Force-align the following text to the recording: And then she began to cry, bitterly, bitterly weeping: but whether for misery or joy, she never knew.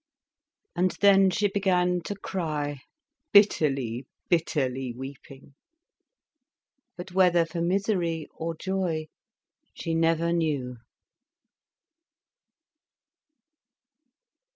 And 0.75 0.97
then 1.01 1.29
she 1.29 1.47
began 1.47 2.01
to 2.05 2.15
cry, 2.15 2.79
bitterly, 3.31 4.07
bitterly 4.29 4.91
weeping: 4.97 5.53
but 6.97 7.11
whether 7.11 7.45
for 7.45 7.61
misery 7.61 8.27
or 8.33 8.55
joy, 8.55 9.05
she 9.75 9.93
never 9.93 10.33
knew. 10.33 10.77